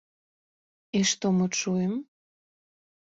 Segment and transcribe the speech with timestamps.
[0.99, 1.93] І што мы чуем?